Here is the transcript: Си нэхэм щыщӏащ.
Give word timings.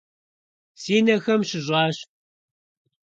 Си 0.81 0.95
нэхэм 1.05 1.41
щыщӏащ. 1.49 1.97